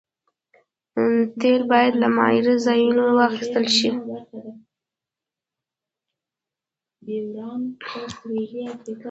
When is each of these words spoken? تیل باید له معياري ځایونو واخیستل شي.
تیل 1.39 1.61
باید 1.71 1.93
له 2.01 2.07
معياري 2.15 2.55
ځایونو 2.65 3.03
واخیستل 3.19 3.65
شي. 3.77 3.89